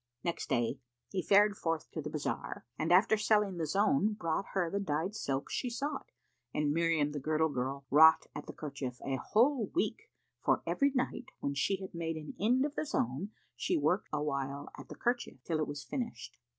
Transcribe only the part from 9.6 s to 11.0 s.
week, for, every